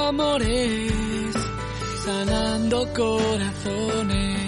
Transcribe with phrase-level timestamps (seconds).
[0.00, 1.34] amores,
[2.04, 4.42] sanando corazones.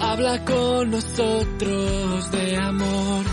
[0.00, 3.24] Habla con nosotros de amor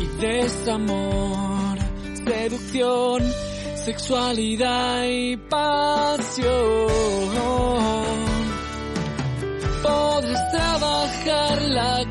[0.00, 1.78] y desamor,
[2.24, 3.22] seducción,
[3.84, 6.46] sexualidad y pasión.
[9.82, 12.04] Podrás trabajar la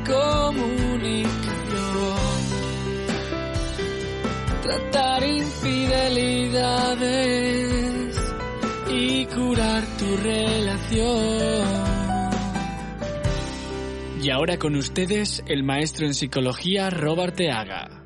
[10.26, 11.66] relación.
[14.22, 18.02] Y ahora con ustedes el maestro en psicología Robert Teaga.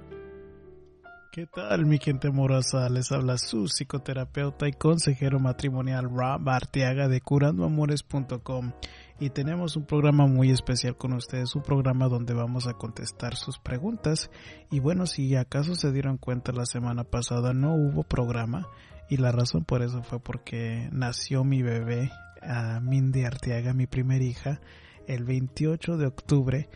[1.32, 2.88] ¿Qué tal mi gente amorosa?
[2.88, 8.72] Les habla su psicoterapeuta y consejero matrimonial Rob Arteaga de curandoamores.com
[9.20, 13.58] y tenemos un programa muy especial con ustedes, un programa donde vamos a contestar sus
[13.58, 14.30] preguntas.
[14.70, 18.66] Y bueno, si acaso se dieron cuenta la semana pasada no hubo programa
[19.10, 22.10] y la razón por eso fue porque nació mi bebé,
[22.42, 24.60] uh, Mindy Arteaga, mi primera hija,
[25.06, 26.70] el 28 de octubre.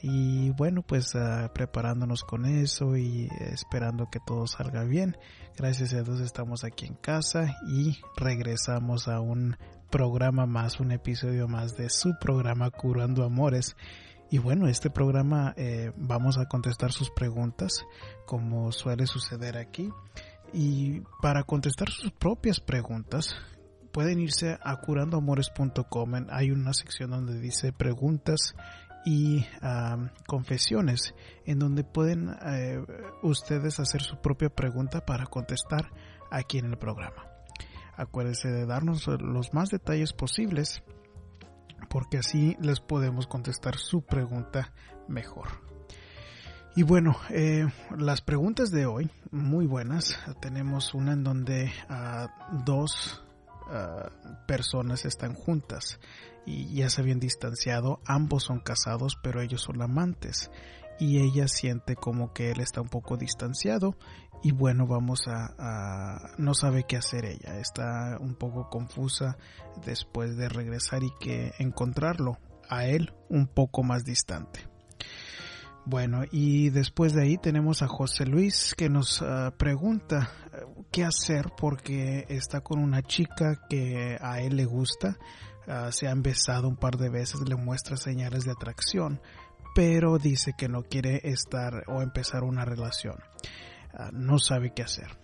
[0.00, 5.16] Y bueno pues uh, preparándonos con eso y esperando que todo salga bien.
[5.56, 9.56] Gracias a Dios estamos aquí en casa y regresamos a un
[9.90, 13.76] programa más un episodio más de su programa curando amores.
[14.30, 17.84] Y bueno este programa eh, vamos a contestar sus preguntas
[18.26, 19.90] como suele suceder aquí.
[20.52, 23.34] Y para contestar sus propias preguntas
[23.92, 28.54] pueden irse a curandoamores.com hay una sección donde dice preguntas
[29.04, 29.46] y
[30.26, 31.14] confesiones
[31.46, 32.78] en donde pueden eh,
[33.22, 35.90] ustedes hacer su propia pregunta para contestar
[36.30, 37.27] aquí en el programa.
[37.98, 40.84] Acuérdense de darnos los más detalles posibles
[41.90, 44.72] porque así les podemos contestar su pregunta
[45.08, 45.48] mejor.
[46.76, 50.16] Y bueno, eh, las preguntas de hoy, muy buenas.
[50.40, 53.24] Tenemos una en donde uh, dos
[53.66, 55.98] uh, personas están juntas
[56.48, 60.50] y ya se habían distanciado, ambos son casados pero ellos son amantes.
[61.00, 63.94] Y ella siente como que él está un poco distanciado
[64.42, 67.58] y bueno vamos a, no sabe qué hacer ella.
[67.60, 69.36] Está un poco confusa
[69.84, 72.38] después de regresar y que encontrarlo
[72.68, 74.68] a él un poco más distante.
[75.84, 81.02] Bueno, y después de ahí tenemos a José Luis que nos uh, pregunta uh, qué
[81.02, 85.16] hacer porque está con una chica que a él le gusta,
[85.68, 89.20] uh, se han besado un par de veces, le muestra señales de atracción,
[89.74, 93.16] pero dice que no quiere estar o empezar una relación.
[94.12, 95.18] no sabe qué hacer.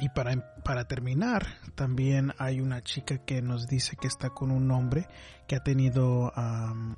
[0.00, 4.70] Y para, para, terminar, también hay una chica que nos dice que está con un
[4.70, 5.08] hombre
[5.48, 6.32] que ha tenido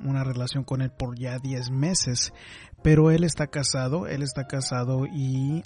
[0.05, 2.35] una relación con él por ya 10 meses,
[2.83, 5.63] pero él está casado, él está casado y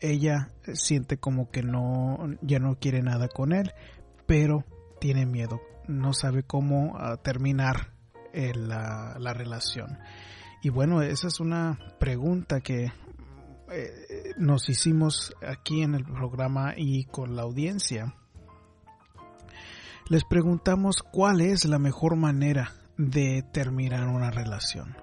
[0.00, 3.72] ella siente como que no, ya no quiere nada con él,
[4.26, 4.64] pero
[5.00, 7.92] tiene miedo, no sabe cómo uh, terminar
[8.32, 9.98] el, la, la relación.
[10.62, 12.92] Y bueno, esa es una pregunta que
[13.70, 18.14] eh, nos hicimos aquí en el programa y con la audiencia,
[20.08, 24.96] les preguntamos cuál es la mejor manera de terminar una relación.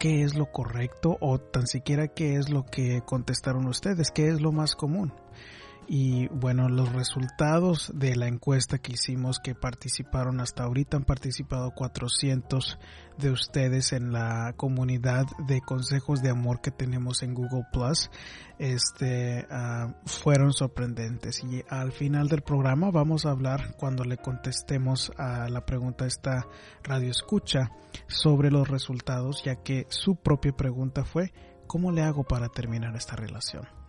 [0.00, 4.10] ¿Qué es lo correcto o tan siquiera qué es lo que contestaron ustedes?
[4.10, 5.12] ¿Qué es lo más común?
[5.88, 11.72] Y bueno, los resultados de la encuesta que hicimos que participaron hasta ahorita han participado
[11.72, 12.78] 400
[13.18, 18.10] de ustedes en la comunidad de consejos de amor que tenemos en Google Plus.
[18.58, 25.12] Este uh, fueron sorprendentes y al final del programa vamos a hablar cuando le contestemos
[25.18, 26.46] a la pregunta esta
[26.84, 27.70] radio escucha
[28.06, 31.32] sobre los resultados ya que su propia pregunta fue
[31.66, 33.81] ¿cómo le hago para terminar esta relación?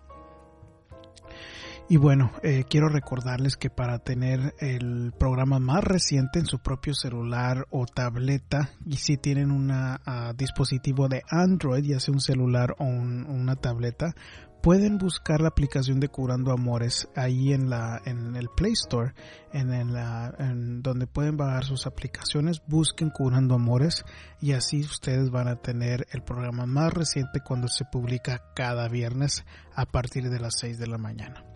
[1.89, 6.94] Y bueno, eh, quiero recordarles que para tener el programa más reciente en su propio
[6.94, 12.73] celular o tableta, y si tienen un uh, dispositivo de Android, ya sea un celular
[12.79, 14.16] o un, una tableta,
[14.61, 19.13] pueden buscar la aplicación de Curando Amores ahí en la en el Play Store,
[19.52, 24.05] en, en, la, en donde pueden bajar sus aplicaciones, busquen Curando Amores
[24.40, 29.43] y así ustedes van a tener el programa más reciente cuando se publica cada viernes
[29.75, 31.53] a partir de las 6 de la mañana.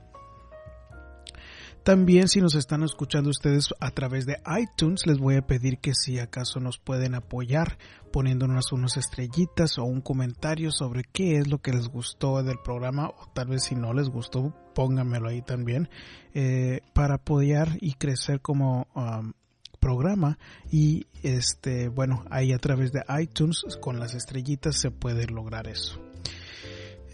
[1.87, 5.93] También si nos están escuchando ustedes a través de iTunes, les voy a pedir que
[5.93, 7.77] si acaso nos pueden apoyar
[8.11, 13.07] poniéndonos unas estrellitas o un comentario sobre qué es lo que les gustó del programa
[13.07, 15.87] o tal vez si no les gustó, pónganmelo ahí también
[16.33, 19.31] eh, para apoyar y crecer como um,
[19.79, 20.37] programa
[20.69, 26.06] y este bueno ahí a través de iTunes con las estrellitas se puede lograr eso.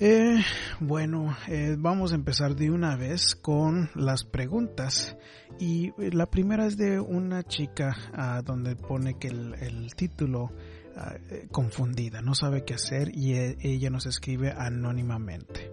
[0.06, 0.44] Eh,
[0.82, 5.16] bueno, eh, vamos a empezar de una vez con las preguntas.
[5.60, 10.52] Y eh, la primera es de una chica ah, donde pone que el, título
[10.98, 11.16] ah,
[11.52, 15.72] confundida, no sabe qué hacer y ella nos escribe anónimamente.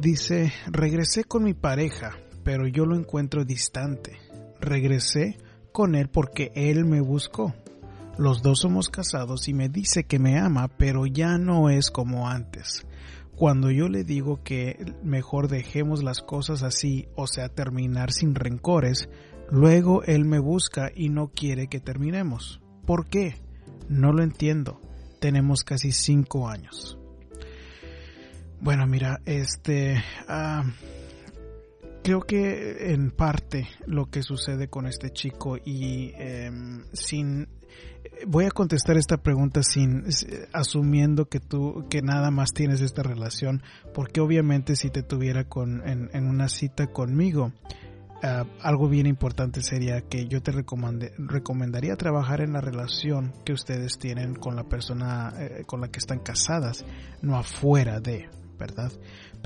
[0.00, 4.18] Dice, regresé con mi pareja, pero yo lo encuentro distante.
[4.62, 5.36] Regresé
[5.72, 7.54] con él porque él me buscó.
[8.16, 12.30] Los dos somos casados y me dice que me ama, pero ya no es como
[12.30, 12.86] antes.
[13.36, 19.10] Cuando yo le digo que mejor dejemos las cosas así, o sea, terminar sin rencores,
[19.50, 22.62] luego él me busca y no quiere que terminemos.
[22.86, 23.34] ¿Por qué?
[23.90, 24.80] No lo entiendo.
[25.20, 26.98] Tenemos casi cinco años.
[28.60, 30.02] Bueno, mira, este...
[30.28, 30.64] Ah,
[32.02, 37.48] creo que en parte lo que sucede con este chico y em, sin
[38.26, 40.04] voy a contestar esta pregunta sin
[40.52, 43.62] asumiendo que tú que nada más tienes esta relación
[43.94, 47.52] porque obviamente si te tuviera con en, una cita conmigo
[48.22, 53.98] ah, algo bien importante sería que yo te recomendaría trabajar en la relación que ustedes
[53.98, 56.84] tienen con la persona eh, con la que están casadas
[57.22, 58.28] no afuera de
[58.58, 58.92] verdad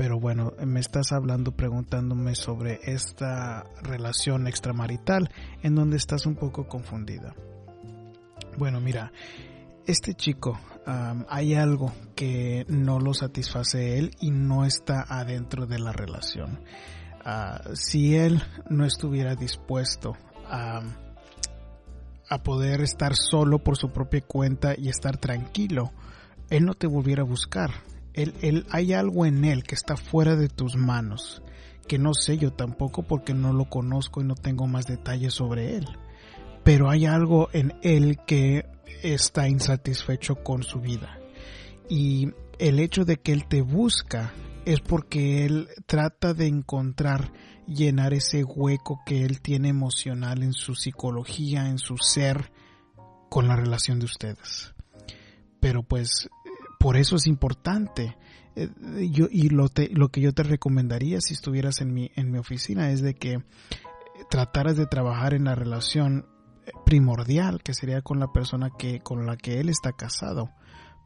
[0.00, 5.30] pero bueno, me estás hablando preguntándome sobre esta relación extramarital
[5.62, 7.34] en donde estás un poco confundida.
[8.56, 9.12] Bueno, mira,
[9.86, 10.58] este chico,
[11.28, 16.60] hay algo que no lo satisface él y no está adentro de la relación.
[17.24, 20.16] Ah, si él no estuviera dispuesto
[20.48, 20.82] a,
[22.28, 25.92] a poder estar solo por su propia cuenta y estar tranquilo,
[26.48, 27.70] él no te volviera a buscar
[28.14, 31.42] él, hay algo en él que está fuera de tus manos,
[31.86, 35.76] que no sé yo tampoco porque no lo conozco y no tengo más detalles sobre
[35.76, 35.86] él.
[36.70, 38.64] Pero hay algo en él que
[39.02, 41.18] está insatisfecho con su vida.
[41.88, 42.28] Y
[42.60, 44.32] el hecho de que él te busca
[44.64, 47.32] es porque él trata de encontrar,
[47.66, 52.52] llenar ese hueco que él tiene emocional en su psicología, en su ser,
[53.28, 54.72] con la relación de ustedes.
[55.58, 56.28] Pero pues
[56.78, 58.16] por eso es importante.
[58.54, 58.68] Eh,
[59.10, 62.92] yo, y lo, lo que yo te recomendaría si estuvieras en mi, en mi oficina
[62.92, 63.38] es de que
[64.30, 66.26] trataras de trabajar en la relación
[66.84, 70.50] primordial que sería con la persona que, con la que él está casado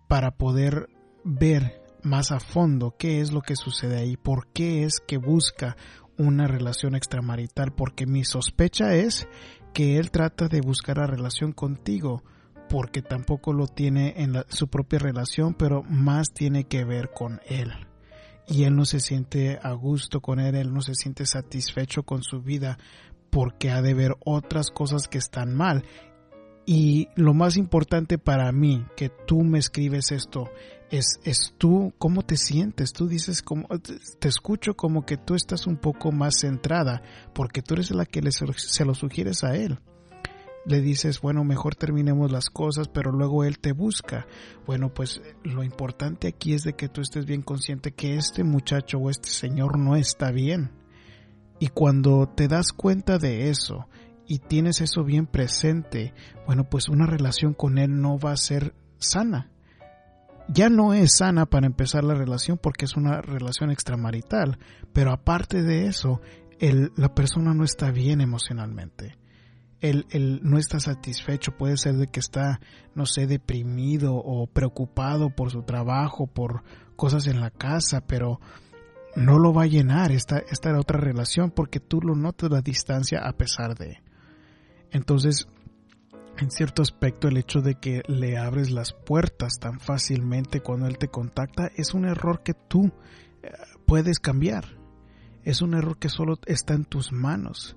[0.08, 0.88] para poder
[1.24, 5.76] ver más a fondo qué es lo que sucede ahí, por qué es que busca
[6.18, 9.26] una relación extramarital, porque mi sospecha es
[9.72, 12.22] que él trata de buscar la relación contigo
[12.68, 17.72] porque tampoco lo tiene en su propia relación, pero más tiene que ver con él.
[18.46, 22.22] Y él no se siente a gusto con él, él no se siente satisfecho con
[22.22, 22.78] su vida
[23.34, 25.84] porque ha de ver otras cosas que están mal.
[26.66, 30.50] Y lo más importante para mí, que tú me escribes esto,
[30.88, 32.92] es, es tú, ¿cómo te sientes?
[32.92, 33.66] Tú dices, como,
[34.20, 37.02] te escucho como que tú estás un poco más centrada,
[37.34, 39.80] porque tú eres la que le, se lo sugieres a él
[40.66, 44.26] le dices, bueno, mejor terminemos las cosas, pero luego él te busca.
[44.64, 48.96] Bueno, pues lo importante aquí es de que tú estés bien consciente que este muchacho
[48.96, 50.70] o este señor no está bien.
[51.58, 53.88] Y cuando te das cuenta de eso
[54.26, 56.14] y tienes eso bien presente,
[56.46, 59.50] bueno, pues una relación con él no va a ser sana.
[60.48, 64.58] Ya no es sana para empezar la relación porque es una relación extramarital,
[64.92, 66.20] pero aparte de eso,
[66.58, 69.16] el, la persona no está bien emocionalmente
[69.90, 72.60] él, no está satisfecho, puede ser de que está,
[72.94, 76.62] no sé, deprimido o preocupado por su trabajo, por
[76.96, 78.40] cosas en la casa, pero
[79.16, 83.20] no lo va a llenar esta, esta otra relación porque tú lo notas la distancia
[83.20, 84.02] a pesar de.
[84.90, 85.48] Entonces,
[86.38, 90.98] en cierto aspecto, el hecho de que le abres las puertas tan fácilmente cuando él
[90.98, 92.92] te contacta es un error que tú
[93.42, 93.50] eh,
[93.86, 94.64] puedes cambiar.
[95.44, 97.76] Es un error que solo está en tus manos.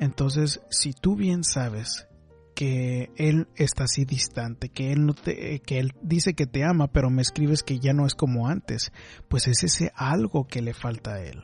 [0.00, 2.08] Entonces, si tú bien sabes
[2.54, 6.88] que él está así distante, que él no te, que él dice que te ama,
[6.88, 8.92] pero me escribes que ya no es como antes,
[9.28, 11.42] pues es ese algo que le falta a él.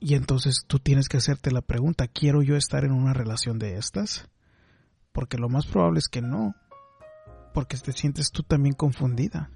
[0.00, 3.76] Y entonces tú tienes que hacerte la pregunta, ¿quiero yo estar en una relación de
[3.76, 4.28] estas?
[5.12, 6.54] Porque lo más probable es que no,
[7.54, 9.50] porque te sientes tú también confundida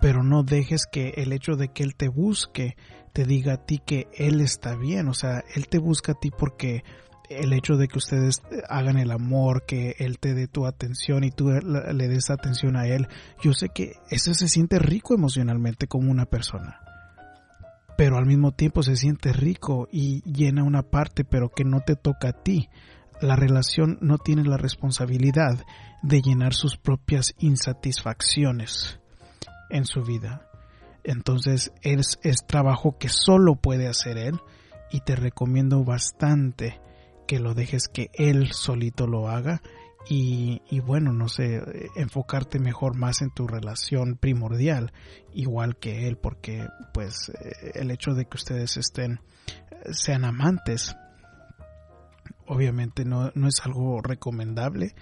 [0.00, 2.76] pero no dejes que el hecho de que Él te busque
[3.12, 6.30] te diga a ti que Él está bien, o sea, Él te busca a ti
[6.30, 6.82] porque
[7.30, 11.30] el hecho de que ustedes hagan el amor, que Él te dé tu atención y
[11.30, 13.06] tú le des atención a Él,
[13.40, 16.80] yo sé que eso se siente rico emocionalmente como una persona.
[17.96, 21.94] Pero al mismo tiempo se siente rico y llena una parte, pero que no te
[21.94, 22.68] toca a ti.
[23.20, 25.64] La relación no tiene la responsabilidad
[26.02, 28.98] de llenar sus propias insatisfacciones
[29.68, 30.48] en su vida.
[31.04, 34.40] Entonces es, es trabajo que solo puede hacer él
[34.90, 36.80] y te recomiendo bastante
[37.30, 39.62] que lo dejes que él solito lo haga
[40.08, 41.62] y, y, bueno, no sé,
[41.94, 44.92] enfocarte mejor más en tu relación primordial,
[45.32, 47.30] igual que él, porque pues
[47.74, 49.20] el hecho de que ustedes estén,
[49.92, 50.96] sean amantes,
[52.46, 54.96] obviamente no, no es algo recomendable,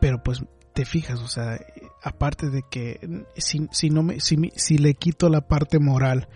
[0.00, 1.58] pero pues te fijas, o sea,
[2.00, 6.28] aparte de que si, si no me, si, si le quito la parte moral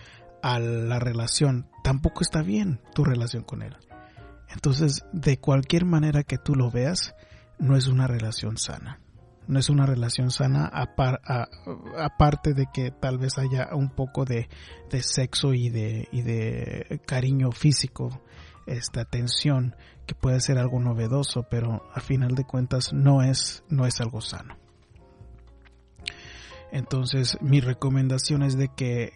[0.43, 3.77] a la relación, tampoco está bien tu relación con él.
[4.51, 7.15] Entonces, de cualquier manera que tú lo veas,
[7.59, 9.01] no es una relación sana.
[9.47, 10.71] No es una relación sana
[11.99, 14.49] aparte de que tal vez haya un poco de,
[15.01, 18.23] sexo y de, y de cariño físico,
[18.67, 23.87] esta atención que puede ser algo novedoso, pero a final de cuentas no es, no
[23.87, 24.57] es algo sano.
[26.73, 29.13] Entonces mi recomendación es de que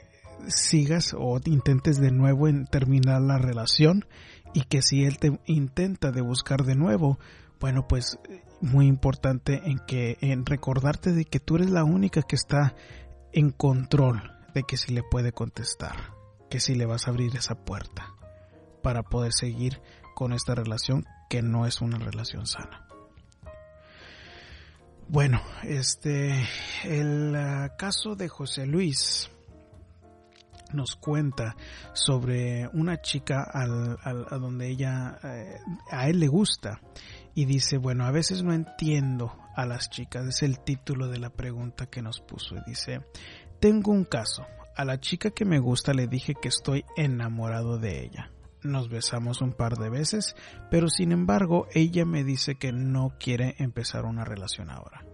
[0.46, 4.06] sigas o intentes de nuevo en terminar la relación
[4.54, 7.18] y que si él te intenta de buscar de nuevo,
[7.60, 8.18] bueno, pues
[8.60, 12.74] muy importante en que en recordarte de que tú eres la única que está
[13.32, 14.22] en control
[14.54, 16.14] de que si le puede contestar,
[16.50, 18.14] que si le vas a abrir esa puerta
[18.82, 19.80] para poder seguir
[20.14, 22.86] con esta relación que no es una relación sana.
[25.08, 26.44] Bueno, este
[26.84, 29.30] el uh, caso de José Luis
[30.72, 31.56] nos cuenta
[31.92, 35.58] sobre una chica al, a donde ella eh,
[35.90, 36.80] a él le gusta
[37.34, 41.30] y dice bueno a veces no entiendo a las chicas es el título de la
[41.30, 43.00] pregunta que nos puso y dice
[43.60, 44.46] tengo un caso.
[44.76, 48.30] A la chica que me gusta le dije que estoy enamorado de ella.
[48.62, 50.36] Nos besamos un par de veces
[50.70, 55.04] pero sin embargo ella me dice que no quiere empezar una relación ahora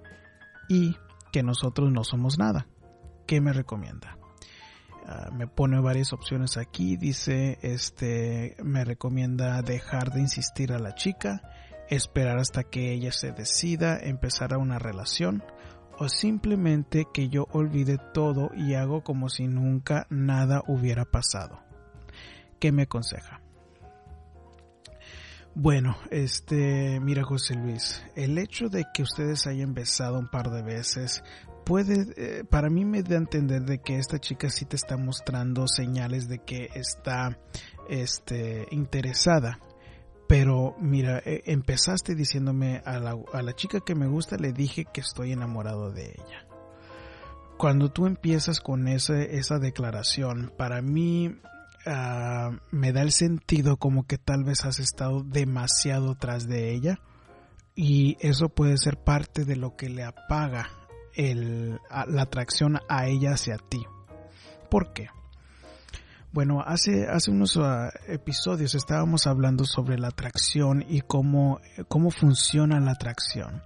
[0.69, 0.97] y
[1.33, 2.67] que nosotros no somos nada.
[3.27, 4.19] ¿qué me recomienda?
[5.07, 6.97] Ah, me pone varias opciones aquí.
[6.97, 11.43] Dice, este, me recomienda dejar de insistir a la chica,
[11.91, 15.43] esperar hasta que ella se decida empezar a una relación
[15.99, 21.61] o simplemente que yo olvide todo y hago como si nunca nada hubiera pasado.
[22.59, 23.41] ¿Qué me aconseja?
[25.55, 30.63] Bueno, este, mira José Luis, el hecho de que ustedes hayan besado un par de
[30.63, 31.23] veces
[31.65, 34.97] puede, eh, para mí me da a entender de que esta chica sí te está
[34.97, 37.39] mostrando señales de que está,
[37.89, 39.59] este, interesada.
[40.29, 44.87] Pero mira, eh, empezaste diciéndome a la, a la chica que me gusta le dije
[44.93, 46.47] que estoy enamorado de ella.
[47.59, 51.37] Cuando tú empiezas con esa declaración, para mí
[51.87, 56.99] ah, me da el sentido como que tal vez has estado demasiado tras de ella
[57.77, 60.69] y eso puede ser parte de lo que le apaga
[61.15, 63.85] el, la atracción a ella hacia ti.
[64.71, 65.09] ¿Por qué?
[66.33, 72.81] Bueno, hace, hace unos ah, episodios estábamos hablando sobre la atracción y cómo, cómo funciona
[72.81, 73.63] la atracción.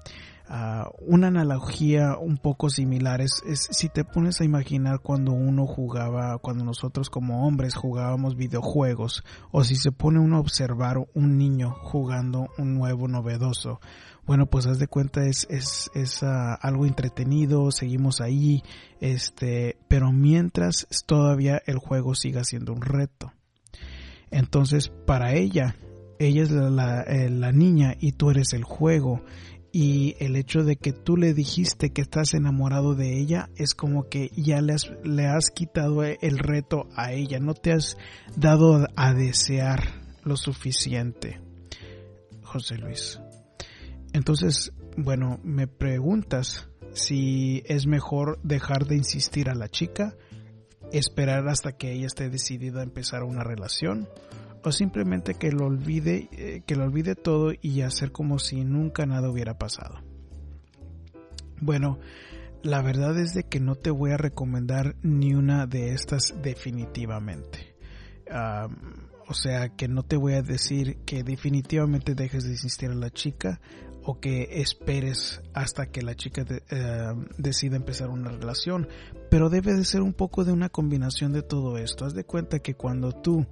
[0.50, 5.67] Ah, una analogía un poco similar es, es, si te pones a imaginar cuando uno
[5.67, 11.37] jugaba, cuando nosotros como hombres jugábamos videojuegos, o si se pone uno a observar un
[11.37, 13.78] niño jugando un nuevo novedoso,
[14.26, 18.62] bueno, pues haz de cuenta es, es, es uh, algo entretenido, seguimos ahí,
[19.00, 23.33] este, pero mientras todavía el juego siga siendo un reto.
[24.31, 25.76] Entonces, para ella,
[26.19, 29.23] ella es la, la, eh, la niña y tú eres el juego
[29.73, 34.09] y el hecho de que tú le dijiste que estás enamorado de ella es como
[34.09, 37.97] que ya le has, le has quitado el reto a ella, no te has
[38.37, 39.83] dado a desear
[40.25, 41.41] lo suficiente.
[42.43, 43.21] José Luis.
[44.13, 50.17] Entonces, bueno, me preguntas si es mejor dejar de insistir a la chica,
[50.93, 54.09] esperar hasta que ella esté decidida a empezar una relación,
[54.65, 59.07] o simplemente que lo olvide, eh, que lo olvide todo y hacer como si nunca
[59.07, 60.03] nada hubiera pasado.
[61.61, 61.99] Bueno,
[62.62, 67.77] la verdad es de que no te voy a recomendar ni una de estas definitivamente.
[69.27, 73.11] o sea que no te voy a decir que definitivamente dejes de insistir a la
[73.11, 73.61] chica
[74.11, 78.88] o que esperes hasta que la chica eh, decida empezar una relación,
[79.31, 82.07] pero debe de ser un poco de una combinación de todo esto.
[82.07, 83.45] Haz de cuenta que cuando tú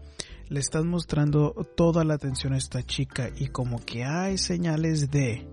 [0.49, 5.47] le estás mostrando toda la atención a esta chica y como que hay señales de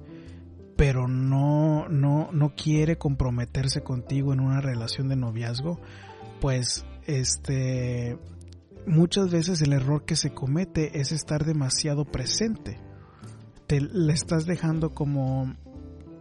[0.78, 5.82] pero no no no quiere comprometerse contigo en una relación de noviazgo,
[6.40, 8.18] pues este
[8.88, 12.80] muchas veces el error que se comete es estar demasiado presente
[13.68, 15.54] te le estás dejando como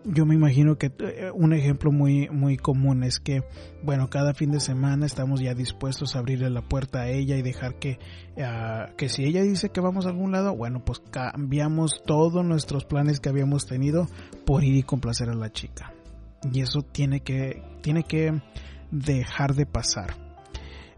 [0.05, 3.45] yo me imagino que eh, un ejemplo muy muy común es que
[3.83, 7.43] bueno cada fin de semana estamos ya dispuestos a abrirle la puerta a ella y
[7.43, 7.99] dejar que
[8.39, 12.85] ah, que si ella dice que vamos a algún lado bueno pues cambiamos todos nuestros
[12.85, 14.09] planes que habíamos tenido
[14.45, 15.93] por ir y complacer a la chica.
[16.53, 18.43] Y eso tiene que tiene que
[18.91, 20.17] dejar de pasar.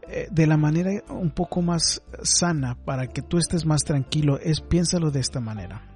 [0.08, 4.60] Eh, de la manera un poco más sana para que tú estés más tranquilo es
[4.60, 5.93] piénsalo de esta manera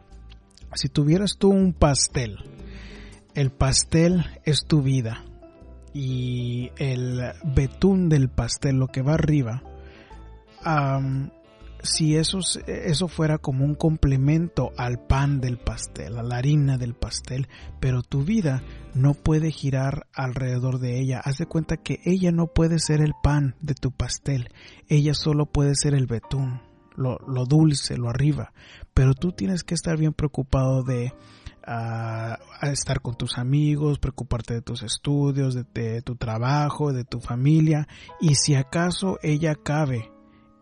[0.75, 2.38] si tuvieras tú un pastel
[3.38, 5.25] el pastel es tu vida
[5.94, 9.62] y el betún del pastel, lo que va arriba,
[11.80, 16.94] si eso, eso fuera como un complemento al pan del pastel, a la harina del
[16.94, 17.46] pastel,
[17.78, 21.20] pero tu vida no puede girar alrededor de ella.
[21.25, 24.48] Haz de cuenta que ella no puede ser el pan de tu pastel,
[24.88, 26.60] ella solo puede ser el betún,
[26.99, 28.52] lo, dulce, lo arriba,
[28.93, 31.12] pero tú tienes que estar bien preocupado de
[31.64, 37.87] a, estar con tus amigos, preocuparte de tus estudios, de, tu trabajo, de tu familia,
[38.21, 40.11] y si acaso ella cabe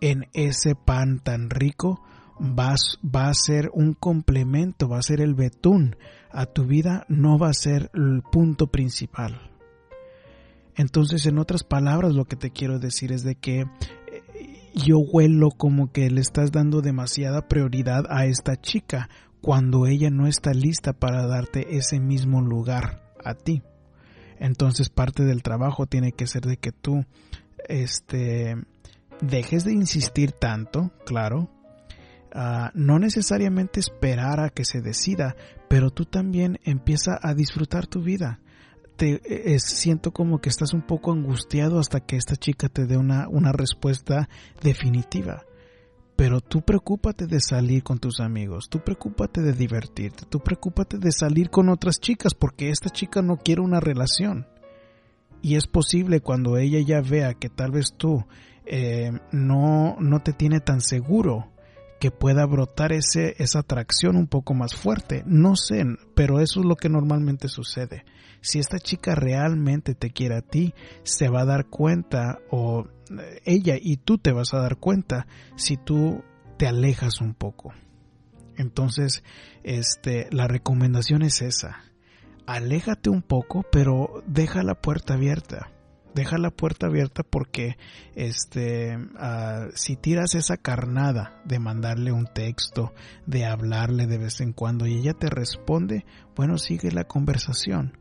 [0.01, 2.03] en ese pan tan rico,
[2.39, 5.97] vas, va a ser un complemento, va a ser el betún
[6.31, 9.53] a tu vida, no va a ser el punto principal.
[10.77, 13.65] Entonces, en otras palabras, lo que te quiero decir es de que
[14.77, 19.09] yo huelo como que le estás dando demasiada prioridad a esta chica
[19.41, 23.63] cuando ella no está lista para darte ese mismo lugar a ti.
[24.39, 27.05] Entonces parte del trabajo tiene que ser de que tú
[27.69, 28.57] este
[29.23, 31.51] dejes de insistir tanto, claro,
[32.75, 35.37] no necesariamente esperar a que se decida,
[35.69, 38.41] pero tú también empieza a disfrutar tu vida.
[38.97, 43.29] Te, siento como que estás un poco angustiado hasta que esta chica te dé una,
[43.29, 44.29] una respuesta
[44.63, 45.45] definitiva.
[46.17, 51.13] Pero tú preocúpate de salir con tus amigos, tú preocúpate de divertirte, tú preocúpate de
[51.13, 54.47] salir con otras chicas porque esta chica no quiere una relación.
[55.43, 58.25] Y es posible cuando ella ya vea que tal vez tú
[58.65, 61.53] eh, no, no te tiene tan seguro
[61.99, 65.23] que pueda brotar ese, esa atracción un poco más fuerte.
[65.27, 68.05] No sé, pero eso es lo que normalmente sucede.
[68.41, 72.87] Si esta chica realmente te quiere a ti, se va a dar cuenta o
[73.45, 76.23] ella y tú te vas a dar cuenta si tú
[76.59, 77.73] te alejas un poco.
[78.57, 79.23] Entonces,
[79.65, 81.83] este, la recomendación es esa.
[82.47, 85.73] Aléjate un poco, pero deja la puerta abierta.
[86.17, 87.77] Deja la puerta abierta porque,
[88.15, 92.95] este, ah, si tiras esa carnada de mandarle un texto,
[93.27, 97.99] de hablarle de vez en cuando y ella te responde, bueno, sigue la conversación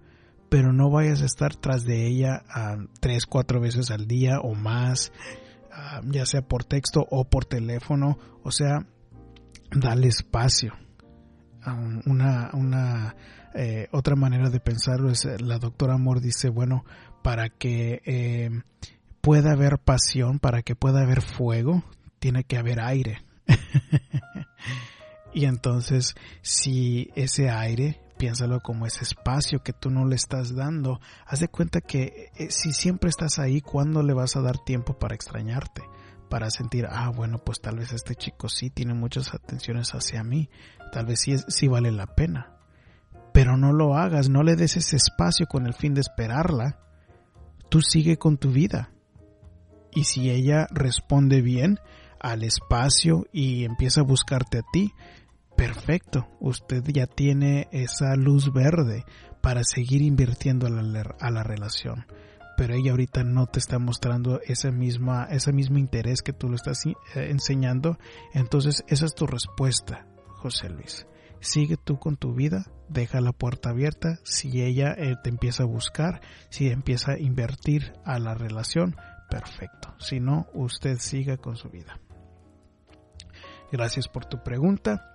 [0.48, 2.44] pero no vayas a estar tras de ella
[3.02, 5.12] tres, cuatro veces al día o más,
[6.06, 8.88] ya sea por texto o por teléfono, o sea,
[9.72, 10.72] dale espacio.
[12.06, 13.16] una, una
[13.58, 16.84] eh, otra manera de pensarlo es eh, la doctora Amor dice, bueno,
[17.26, 18.52] para que eh,
[19.20, 21.84] pueda haber pasión, para que pueda haber fuego,
[22.20, 23.26] tiene que haber aire.
[25.34, 31.02] y entonces, si ese aire piénsalo como ese espacio que tú no le estás dando.
[31.26, 35.00] Haz de cuenta que eh, si siempre estás ahí, ¿cuándo le vas a dar tiempo
[35.00, 35.82] para extrañarte?
[36.30, 40.48] Para sentir, ah, bueno, pues tal vez este chico sí tiene muchas atenciones hacia mí,
[40.92, 42.52] tal vez sí, sí vale la pena.
[43.34, 46.85] Pero no lo hagas, no le des ese espacio con el fin de esperarla.
[47.70, 48.92] Tú sigue con tu vida.
[49.92, 51.80] Y si ella responde bien
[52.20, 54.94] al espacio y empieza a buscarte a ti,
[55.56, 59.06] perfecto, usted ya tiene esa luz verde
[59.42, 62.06] para seguir invirtiendo a la, a la relación.
[62.58, 66.56] Pero ella ahorita no te está mostrando ese misma, ese mismo interés que tú lo
[66.56, 67.98] estás eh, enseñando.
[68.34, 71.06] Entonces esa es tu respuesta, José Luis.
[71.46, 74.18] Sigue tú con tu vida, deja la puerta abierta.
[74.24, 78.96] Si ella eh, te empieza a buscar, si empieza a invertir a la relación,
[79.30, 79.94] perfecto.
[80.00, 82.00] Si no, usted siga con su vida.
[83.72, 85.14] Gracias por tu pregunta.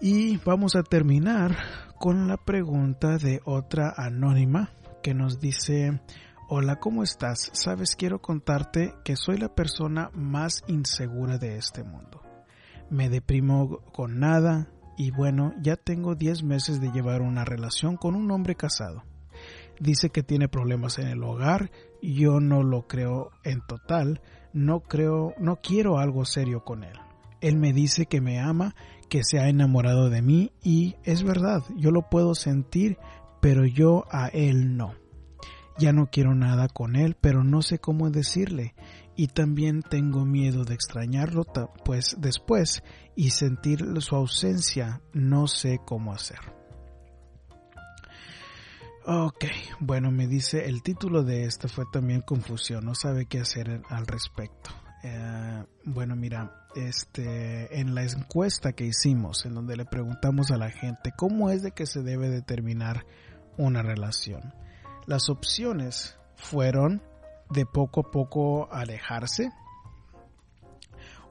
[0.00, 1.54] Y vamos a terminar
[1.98, 6.00] con la pregunta de otra anónima que nos dice,
[6.48, 7.50] hola, ¿cómo estás?
[7.52, 12.22] Sabes, quiero contarte que soy la persona más insegura de este mundo.
[12.88, 14.70] Me deprimo con nada
[15.02, 19.02] y bueno, ya tengo 10 meses de llevar una relación con un hombre casado.
[19.80, 24.20] Dice que tiene problemas en el hogar, yo no lo creo en total,
[24.52, 26.96] no creo, no quiero algo serio con él.
[27.40, 28.76] Él me dice que me ama,
[29.08, 32.96] que se ha enamorado de mí y es verdad, yo lo puedo sentir,
[33.40, 34.94] pero yo a él no.
[35.78, 38.76] Ya no quiero nada con él, pero no sé cómo decirle
[39.22, 41.44] y también tengo miedo de extrañarlo
[41.84, 42.82] pues después
[43.14, 46.40] y sentir su ausencia, no sé cómo hacer.
[49.06, 49.44] Ok,
[49.78, 54.08] bueno, me dice el título de esta fue también confusión, no sabe qué hacer al
[54.08, 54.70] respecto.
[55.04, 60.70] Eh, bueno, mira, este, en la encuesta que hicimos, en donde le preguntamos a la
[60.70, 63.06] gente cómo es de que se debe determinar
[63.56, 64.52] una relación,
[65.06, 67.02] las opciones fueron
[67.52, 69.50] de poco a poco alejarse,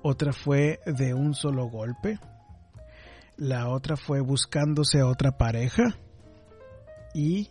[0.03, 2.19] otra fue de un solo golpe,
[3.37, 5.97] la otra fue buscándose a otra pareja.
[7.13, 7.49] Y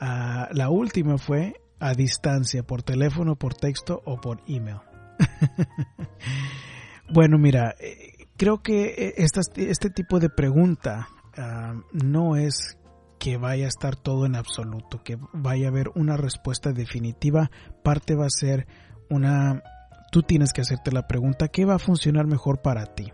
[0.00, 4.80] uh, la última fue a distancia, por teléfono, por texto o por email.
[7.12, 12.78] bueno, mira, eh, creo que eh, este tipo de pregunta uh, no es
[13.22, 17.52] que vaya a estar todo en absoluto, que vaya a haber una respuesta definitiva.
[17.84, 18.66] Parte va a ser
[19.10, 19.62] una...
[20.10, 23.12] Tú tienes que hacerte la pregunta, ¿qué va a funcionar mejor para ti?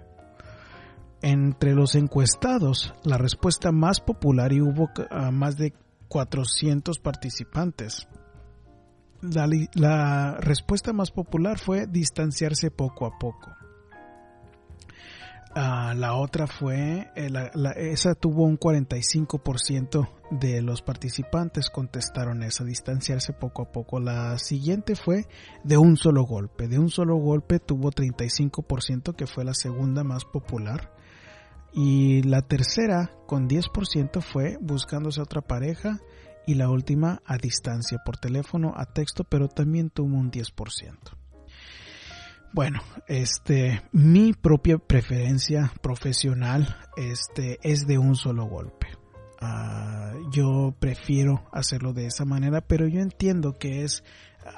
[1.21, 4.89] Entre los encuestados, la respuesta más popular y hubo
[5.31, 5.75] más de
[6.09, 8.09] 400 participantes.
[9.21, 13.51] La, respuesta más popular fue distanciarse poco a poco.
[15.59, 22.63] Uh, la otra fue, eh, la, esa tuvo un 45% de los participantes contestaron esa,
[22.63, 23.99] distanciarse poco a poco.
[23.99, 25.27] La siguiente fue
[25.65, 26.69] de un solo golpe.
[26.69, 30.93] De un solo golpe tuvo 35% que fue la segunda más popular.
[31.73, 35.99] Y la tercera, con 10%, fue buscándose a otra pareja.
[36.47, 41.19] Y la última, a distancia, por teléfono, a texto, pero también tuvo un 10%.
[42.53, 48.89] Bueno, este, mi propia preferencia profesional, este, es de un solo golpe.
[49.41, 54.03] Uh, yo prefiero hacerlo de esa manera, pero yo entiendo que es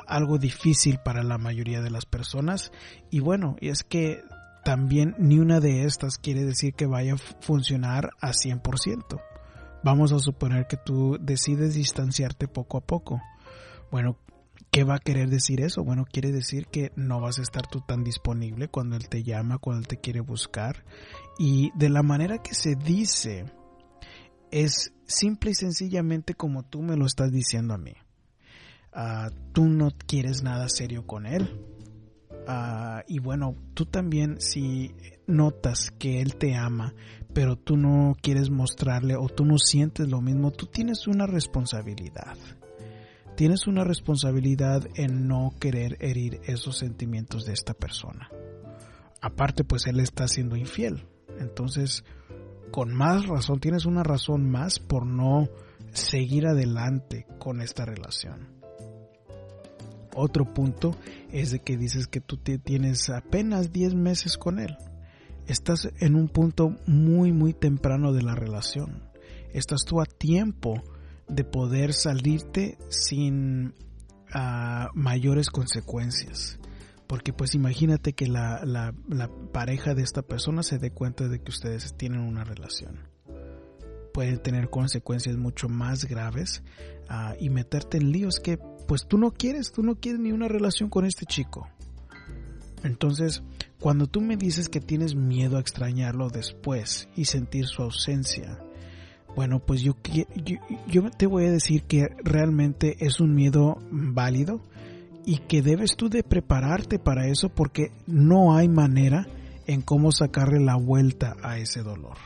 [0.07, 2.73] algo difícil para la mayoría de las personas.
[3.11, 4.23] Y bueno, y es que
[4.65, 9.21] también ni una de estas quiere decir que vaya a funcionar a 100%.
[9.83, 13.21] Vamos a suponer que tú decides distanciarte poco a poco.
[13.91, 14.17] Bueno,
[14.71, 15.85] ¿qué va a querer decir eso?
[15.85, 19.59] Bueno, quiere decir que no vas a estar tú tan disponible cuando él te llama,
[19.59, 20.85] cuando él te quiere buscar.
[21.39, 23.47] Y de la manera que se dice,
[24.51, 27.95] es simple y sencillamente como tú me lo estás diciendo a mí.
[28.93, 31.49] Uh, tú no quieres nada serio con él,
[32.49, 34.93] Uh, y bueno, tú también si
[35.27, 36.95] notas que él te ama,
[37.33, 42.37] pero tú no quieres mostrarle o tú no sientes lo mismo, tú tienes una responsabilidad.
[43.41, 48.29] Tienes una responsabilidad en no querer herir esos sentimientos de esta persona.
[49.23, 51.07] Aparte, pues él está siendo infiel.
[51.39, 52.05] Entonces,
[52.71, 55.49] con más razón, tienes una razón más por no
[55.95, 58.51] seguir adelante con esta relación.
[60.15, 60.95] Otro punto
[61.33, 64.77] es de que dices que tú tienes apenas 10 meses con él.
[65.47, 69.03] Estás en un punto muy muy temprano de la relación.
[69.55, 70.83] Estás tú a tiempo
[71.31, 73.75] de poder salirte sin
[74.35, 76.59] uh, mayores consecuencias.
[77.07, 78.93] Porque pues imagínate que la, la,
[79.53, 83.09] pareja de esta persona se dé cuenta de que ustedes tienen una relación.
[84.13, 86.63] Pueden tener consecuencias mucho más graves
[87.11, 90.49] uh, y meterte en líos que pues tú no quieres, tú no quieres ni una
[90.49, 91.69] relación con este chico.
[92.83, 93.43] Entonces,
[93.81, 98.59] cuando tú me dices que tienes miedo a extrañarlo después y sentir su ausencia,
[99.37, 99.95] bueno, pues yo,
[101.17, 104.61] te voy a decir que realmente es un miedo válido
[105.25, 109.29] y que debes tú de prepararte para eso porque no hay manera
[109.67, 112.17] en cómo sacarle la vuelta a ese dolor.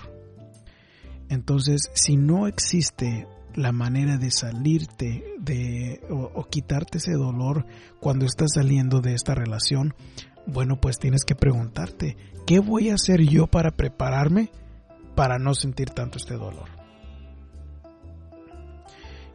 [1.28, 7.66] Entonces, si no existe la manera de salirte de o, quitarte ese dolor
[8.00, 9.94] cuando estás saliendo de esta relación,
[10.46, 14.50] bueno, pues tienes que preguntarte, ¿qué voy a hacer yo para prepararme
[15.14, 16.83] para no sentir tanto este dolor?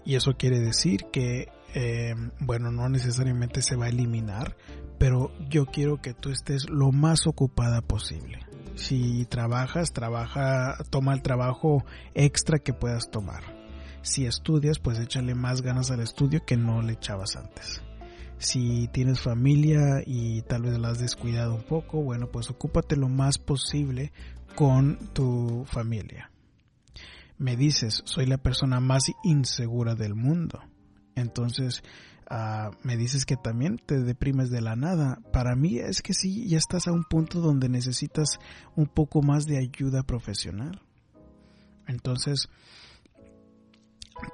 [0.05, 4.55] Y eso quiere decir que, eh, bueno, no necesariamente se va a eliminar,
[4.97, 8.39] pero yo quiero que tú estés lo más ocupada posible.
[8.75, 11.83] Si trabajas, trabaja, toma el trabajo
[12.13, 13.59] extra que puedas tomar
[14.01, 17.81] si estudias, pues échale más ganas al estudio que no le echabas antes.
[18.38, 23.09] Si tienes familia y tal vez la has descuidado un poco, bueno, pues ocúpate lo
[23.09, 24.13] más posible
[24.55, 26.28] con tu familia.
[27.39, 30.62] Me dices, soy la persona más insegura del mundo.
[31.15, 31.82] Entonces,
[32.30, 35.19] uh, me dices que también te deprimes de la nada.
[35.34, 38.39] Para mí es que sí, ya estás a un punto donde necesitas
[38.75, 40.82] un poco más de ayuda profesional.
[41.88, 42.49] Entonces,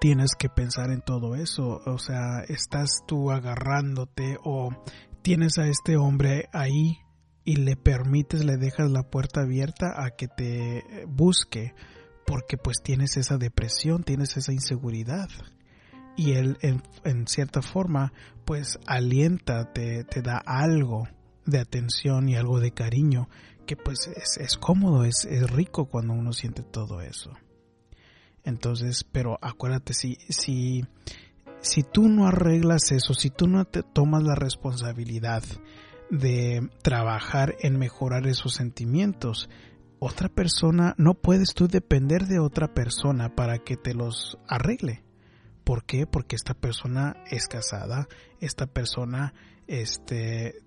[0.02, 1.82] tienes que pensar en todo eso.
[1.86, 4.70] O sea, estás tú agarrándote o
[5.22, 6.98] tienes a este hombre ahí
[7.44, 11.74] y le permites, le dejas la puerta abierta a que te busque
[12.26, 15.30] porque pues tienes esa depresión, tienes esa inseguridad.
[16.18, 18.14] y él en, cierta forma
[18.46, 21.10] pues alienta, te, te, da algo
[21.46, 23.28] de atención y algo de cariño
[23.66, 27.32] que pues es, es cómodo, es, es, rico cuando uno siente todo eso.
[28.44, 30.86] Entonces, pero acuérdate, si, si,
[31.62, 35.44] si tú no arreglas eso, si tú no te tomas la responsabilidad
[36.12, 39.50] de trabajar en mejorar esos sentimientos,
[40.00, 45.04] otra persona, no puedes tú depender de otra persona para que te los arregle.
[45.64, 46.06] ¿Por qué?
[46.06, 48.08] Porque esta persona es casada,
[48.40, 49.34] esta persona
[49.68, 50.62] este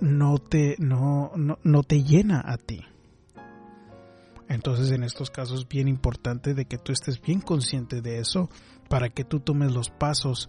[0.00, 2.80] no te no, no, te llena a ti.
[4.48, 8.50] Entonces en estos casos es bien importante de que tú estés bien consciente de eso
[8.88, 10.48] para que tú tomes los pasos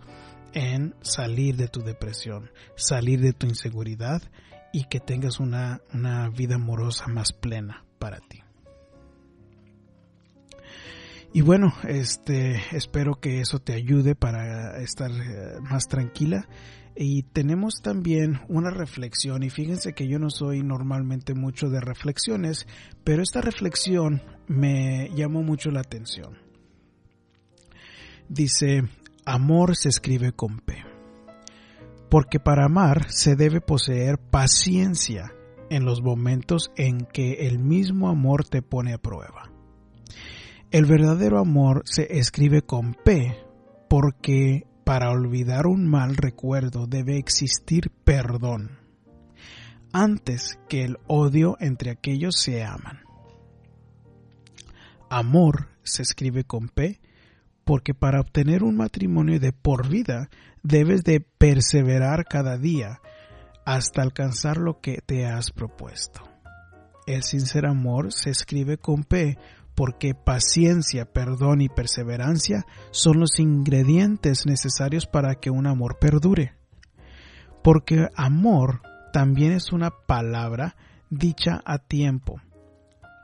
[0.54, 4.22] en salir de tu depresión, salir de tu inseguridad
[4.74, 8.44] y que tengas una, una vida amorosa más plena para ti.
[11.36, 16.48] Y bueno, este, espero que eso te ayude para estar eh, más tranquila.
[16.96, 22.68] Y tenemos también una reflexión, y fíjense que yo no soy normalmente mucho de reflexiones,
[23.04, 26.38] pero esta reflexión me llamó mucho la atención.
[28.30, 28.84] Dice,
[29.26, 30.84] amor se escribe con P,
[32.14, 35.34] porque para amar se debe poseer paciencia
[35.72, 39.50] en los momentos en que el mismo amor te pone a prueba.
[40.70, 43.36] El verdadero amor se escribe con P
[43.90, 48.78] porque para olvidar un mal recuerdo debe existir perdón
[49.92, 53.00] antes que el odio entre aquellos se aman.
[55.10, 57.02] Amor se escribe con P
[57.64, 60.30] porque para obtener un matrimonio de por vida
[60.64, 63.00] debes de perseverar cada día
[63.66, 66.22] hasta alcanzar lo que te has propuesto.
[67.06, 69.38] El sincero amor se escribe con P
[69.76, 76.54] porque paciencia, perdón y perseverancia son los ingredientes necesarios para que un amor perdure.
[77.64, 80.76] Porque amor también es una palabra
[81.10, 82.42] dicha a tiempo,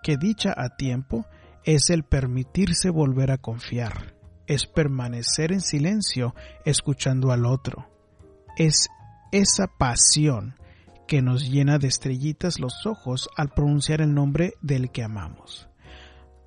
[0.04, 1.26] que dicha a tiempo
[1.64, 4.16] es el permitirse volver a confiar,
[4.50, 6.34] es permanecer en silencio
[6.66, 7.88] escuchando al otro,
[8.58, 8.90] es
[9.32, 10.56] esa pasión
[11.08, 15.70] que nos llena de estrellitas los ojos al pronunciar el nombre del que amamos.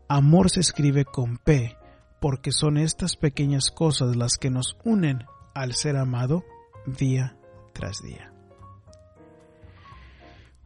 [0.09, 1.77] Amor se escribe con P
[2.21, 6.45] porque son estas pequeñas cosas las que nos unen al ser amado
[6.87, 7.37] día
[7.73, 8.33] tras día.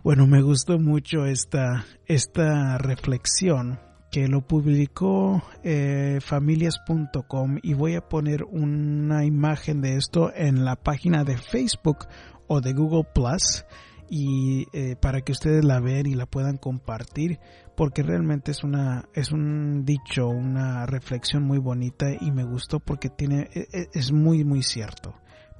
[0.02, 3.78] Bueno, me gustó mucho esta, esta reflexión
[4.10, 10.76] que lo publicó eh, familias.com y voy a poner una imagen de esto en la
[10.76, 12.06] página de Facebook
[12.46, 13.64] o de Google Plus
[14.08, 17.40] y eh, para que ustedes la vean y la puedan compartir
[17.76, 23.10] porque realmente es una es un dicho una reflexión muy bonita y me gustó porque
[23.10, 25.14] tiene e, e, es muy muy cierto.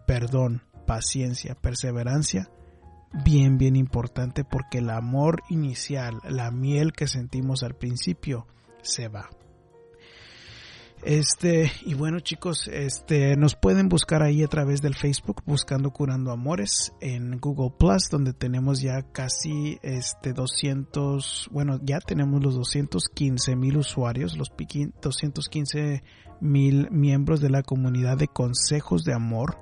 [0.07, 2.49] Perdón paciencia perseverancia
[3.13, 8.47] bien bien importante porque el amor inicial la miel que sentimos al principio
[8.83, 9.29] se va.
[11.03, 16.33] Este, y bueno chicos, este, nos pueden buscar ahí a través del Facebook buscando Curando
[16.33, 23.57] Amores en Google Plus, donde tenemos ya casi este 200, bueno, ya tenemos los 215
[23.57, 26.03] mil usuarios, los 215
[26.41, 29.59] mil miembros de la comunidad de consejos de amor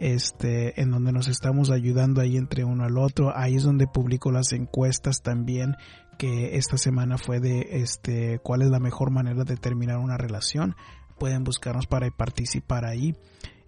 [0.00, 3.36] este, en donde nos estamos ayudando ahí entre uno al otro.
[3.36, 5.76] Ahí es donde publico las encuestas también
[6.18, 10.74] que esta semana fue de este cuál es la mejor manera de terminar una relación.
[11.18, 13.14] Pueden buscarnos para participar ahí.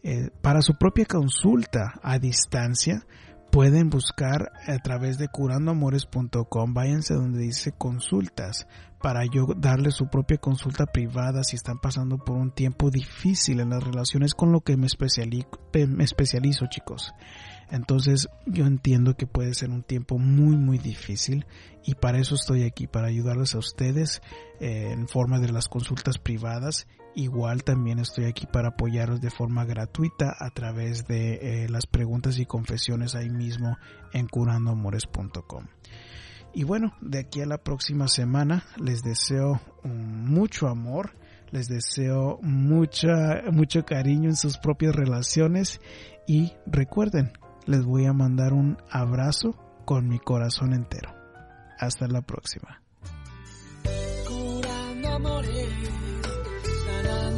[0.02, 3.06] Eh, para su propia consulta a distancia,
[3.52, 6.72] pueden buscar a través de curandoamores.com.
[6.72, 8.66] Váyanse donde dice consultas
[9.02, 13.70] para yo darle su propia consulta privada si están pasando por un tiempo difícil en
[13.70, 17.12] las relaciones con lo que me, especializo, chicos.
[17.70, 21.44] Entonces yo entiendo que puede ser un tiempo muy muy difícil
[21.84, 24.22] y para eso estoy aquí, para ayudarles a ustedes
[24.60, 26.86] eh, en forma de las consultas privadas.
[27.14, 32.38] Igual también estoy aquí para apoyarlos de forma gratuita a través de eh, las preguntas
[32.38, 33.76] y confesiones ahí mismo
[34.12, 35.66] en curandoamores.com.
[36.54, 41.14] Y bueno, de aquí a la próxima semana les deseo mucho amor,
[41.50, 45.80] les deseo mucha, mucho cariño en sus propias relaciones
[46.26, 47.32] y recuerden,
[47.66, 49.52] les voy a mandar un abrazo
[49.84, 51.14] con mi corazón entero.
[51.78, 52.80] Hasta la próxima.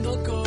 [0.05, 0.44] Sanando corazones.